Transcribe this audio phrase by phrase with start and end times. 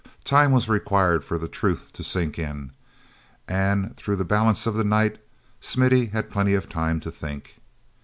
[0.23, 2.71] Time was required for the truth to sink in;
[3.47, 5.19] and through the balance of the night
[5.59, 7.57] Smithy had plenty of time to think.